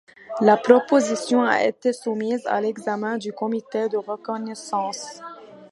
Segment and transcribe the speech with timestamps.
[0.39, 5.21] La proposition a été soumise à l'examen du Comité de reconnaissance.